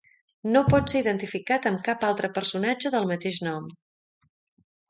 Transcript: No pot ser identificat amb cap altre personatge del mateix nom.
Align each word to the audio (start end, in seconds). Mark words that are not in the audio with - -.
No 0.53 0.61
pot 0.69 0.93
ser 0.93 1.01
identificat 1.03 1.69
amb 1.71 1.83
cap 1.89 2.07
altre 2.09 2.31
personatge 2.39 2.93
del 2.97 3.09
mateix 3.15 3.41
nom. 3.51 3.73